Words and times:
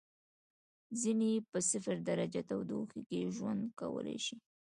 ځینې 0.99 1.27
یې 1.33 1.39
په 1.51 1.59
صفر 1.69 1.97
درجه 2.09 2.41
تودوخې 2.49 3.01
کې 3.09 3.31
ژوند 3.35 3.63
کولای 3.79 4.17
شي. 4.25 4.35